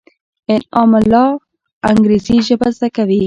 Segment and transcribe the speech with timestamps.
[0.53, 1.27] انعام الله
[1.89, 3.19] انګرېزي ژبه زده کوي.